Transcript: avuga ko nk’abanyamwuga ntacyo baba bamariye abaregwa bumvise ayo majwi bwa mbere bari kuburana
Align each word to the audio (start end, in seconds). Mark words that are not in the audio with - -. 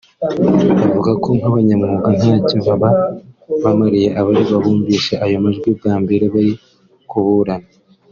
avuga 0.85 1.11
ko 1.23 1.29
nk’abanyamwuga 1.37 2.09
ntacyo 2.19 2.57
baba 2.67 2.89
bamariye 3.63 4.09
abaregwa 4.19 4.57
bumvise 4.63 5.11
ayo 5.25 5.37
majwi 5.43 5.69
bwa 5.77 5.93
mbere 6.03 6.23
bari 6.33 6.53
kuburana 7.09 7.67